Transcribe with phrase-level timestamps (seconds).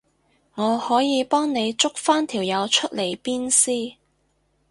[0.55, 3.97] 我可以幫你捉返條友出嚟鞭屍